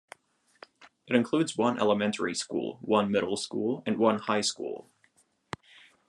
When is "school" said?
2.33-2.79, 3.37-3.83, 4.41-4.89